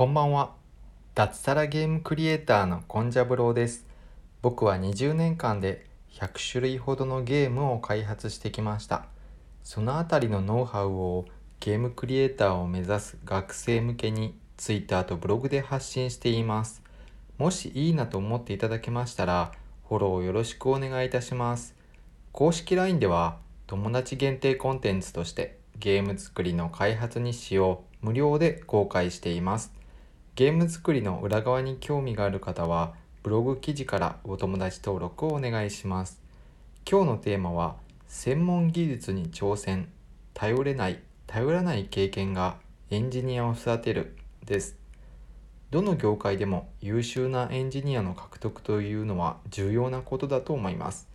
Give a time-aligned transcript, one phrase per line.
[0.00, 0.54] こんばんは。
[1.14, 3.84] 脱サラゲームクリエイターのコンジャブローです。
[4.40, 5.84] 僕は20年間で
[6.14, 9.04] 100種類ほどのゲームを開発してきました。
[9.62, 11.26] そのあたりのノウハウを
[11.60, 16.82] ゲームクリエイターを目指す学生向けに Twitter とブログで発信しています。
[17.36, 19.52] もしいいなと思っていただけましたら、
[19.86, 21.74] フォローよろしくお願いいたします。
[22.32, 23.36] 公式 LINE では
[23.66, 29.78] 友達限定コンテンツとしてゲーム作りの開発日誌を無料で公開しています。
[30.40, 36.18] ゲーム作りの裏側に興味がある方はブログ記事からお友達登録をお願いします。
[36.90, 37.76] 今日のテーマは
[38.06, 39.90] 専門技術に挑戦
[40.32, 42.56] 頼れない頼らない経験が
[42.88, 44.78] エンジニアを育てるです。
[45.70, 51.06] どの業界でも優秀なエンジニアの獲得というのは重要なことだと思います。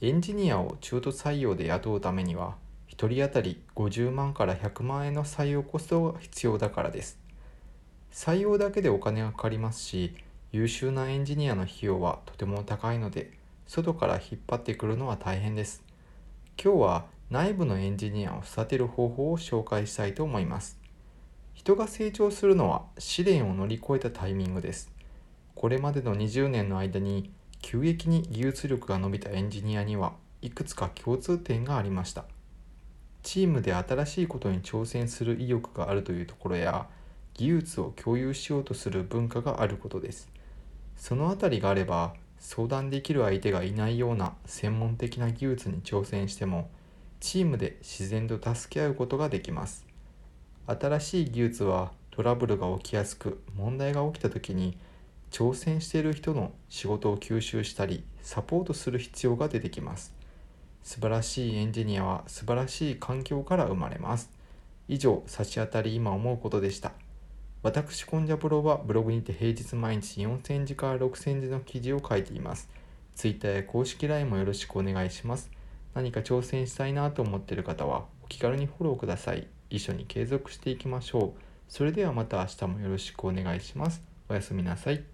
[0.00, 2.54] エンジニアを中途採用で雇うためには
[2.88, 7.23] 1人当たり50万から100万円の採用コストが必要だからです。
[8.14, 10.14] 採用だけでお金がかかりますし
[10.52, 13.32] 優秀なエンジニアの費用はとても高いので
[13.66, 15.82] 外から引っ張ってくるのは大変です。
[16.62, 20.78] 今日は内部のエンジニアを育てる方法を紹介したいと思います。
[21.54, 24.92] 人が成長するのは試練を乗り越えたタイミングです。
[25.56, 32.26] これまでの20年の間に急激に技術力が伸びたエンジニアにはいくつか共通点がありました。
[33.24, 36.86] チームで新しいことに挑戦する意欲があるというところや
[37.34, 40.28] 技術を共有しようとする文化があることです。
[40.96, 46.70] そのあたりがあれば相談できる相手がいないような専門的な技術に挑戦しても
[47.20, 49.86] チームで自然と助け合うことができます。
[50.66, 54.78] 新しい技術はトラブルが起きやすく問題が起きた時に
[55.30, 60.14] 挑戦している人の仕事を吸収したりサポートする必要が出てきます。
[60.82, 64.30] 素晴らしいエンジニアは素晴らしい環境から生まれます。
[64.86, 66.92] 以上差し当たり今思うことでした。
[67.64, 72.68] 私、コンジャプロはブログにて平日毎日4000字から6000字の記事を書いています。
[73.14, 75.50] Twitter や公式 LINE もよろしくお願いします。
[75.94, 79.46] 何か挑戦したいなと思っている方はお気軽にフォローください。
[79.70, 81.40] 一緒に継続していきましょう。
[81.66, 84.02] それではまた明日もよろしくお願いします。
[84.28, 85.13] おやすみなさい。